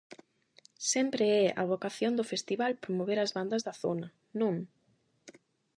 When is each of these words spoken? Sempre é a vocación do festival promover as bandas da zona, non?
Sempre 0.91 1.25
é 1.43 1.45
a 1.61 1.63
vocación 1.71 2.13
do 2.15 2.29
festival 2.31 2.71
promover 2.83 3.17
as 3.21 3.33
bandas 3.37 3.61
da 3.67 3.73
zona, 3.83 4.07
non? 4.39 4.55